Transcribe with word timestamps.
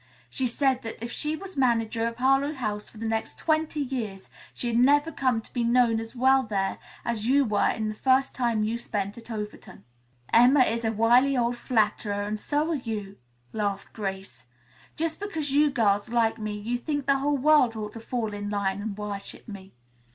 She 0.31 0.47
said 0.47 0.81
that 0.81 0.95
if 0.99 1.11
she 1.11 1.35
were 1.35 1.45
manager 1.55 2.07
of 2.07 2.15
Harlowe 2.17 2.55
House 2.55 2.89
for 2.89 2.97
the 2.97 3.05
next 3.05 3.37
twenty 3.37 3.81
years 3.81 4.31
she'd 4.51 4.79
never 4.79 5.11
come 5.11 5.41
to 5.41 5.53
be 5.53 5.63
known 5.63 5.99
as 5.99 6.15
well 6.15 6.41
there 6.41 6.79
as 7.05 7.27
you 7.27 7.45
were 7.45 7.69
in 7.69 7.87
the 7.87 8.29
time 8.33 8.63
you 8.63 8.79
spent 8.79 9.15
at 9.19 9.29
Overton." 9.29 9.83
"Emma 10.33 10.61
is 10.61 10.83
a 10.83 10.91
wily 10.91 11.37
old 11.37 11.55
flatterer 11.55 12.23
and 12.23 12.39
so 12.39 12.71
are 12.71 12.73
you," 12.73 13.17
laughed 13.53 13.93
Grace. 13.93 14.47
"Just 14.95 15.19
because 15.19 15.51
you 15.51 15.69
girls 15.69 16.09
like 16.09 16.39
me 16.39 16.57
you 16.57 16.79
think 16.79 17.05
the 17.05 17.19
whole 17.19 17.37
world 17.37 17.75
ought 17.75 17.93
to 17.93 17.99
fall 17.99 18.33
in 18.33 18.49
line 18.49 18.81
and 18.81 18.97
worship 18.97 19.47
me." 19.47 19.71